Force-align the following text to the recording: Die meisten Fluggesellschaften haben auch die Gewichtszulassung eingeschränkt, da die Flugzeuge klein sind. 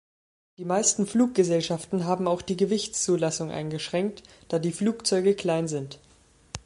Die 0.57 0.65
meisten 0.65 1.05
Fluggesellschaften 1.05 2.05
haben 2.05 2.27
auch 2.27 2.41
die 2.41 2.57
Gewichtszulassung 2.57 3.51
eingeschränkt, 3.51 4.23
da 4.47 4.57
die 4.57 4.71
Flugzeuge 4.71 5.35
klein 5.35 5.67
sind. 5.67 5.99